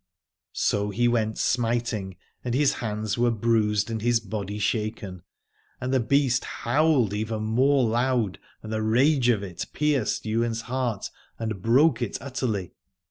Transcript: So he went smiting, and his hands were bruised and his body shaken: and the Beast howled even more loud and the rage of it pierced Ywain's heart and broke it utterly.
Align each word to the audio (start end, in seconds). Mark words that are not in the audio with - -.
So 0.57 0.89
he 0.89 1.07
went 1.07 1.37
smiting, 1.37 2.15
and 2.43 2.55
his 2.55 2.73
hands 2.81 3.19
were 3.19 3.29
bruised 3.29 3.91
and 3.91 4.01
his 4.01 4.19
body 4.19 4.57
shaken: 4.57 5.21
and 5.79 5.93
the 5.93 5.99
Beast 5.99 6.43
howled 6.43 7.13
even 7.13 7.43
more 7.43 7.85
loud 7.87 8.39
and 8.63 8.73
the 8.73 8.81
rage 8.81 9.29
of 9.29 9.43
it 9.43 9.63
pierced 9.73 10.25
Ywain's 10.25 10.61
heart 10.61 11.11
and 11.37 11.61
broke 11.61 12.01
it 12.01 12.17
utterly. 12.19 12.71